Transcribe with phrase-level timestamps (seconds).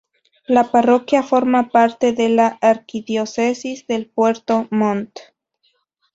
[0.47, 5.11] La parroquia forma parte de la Arquidiócesis de Puerto Montt.